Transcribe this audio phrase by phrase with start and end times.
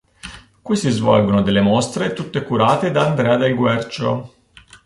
[0.63, 4.33] Qui si svolgono delle mostre tutte curate da Andrea Del Guercio.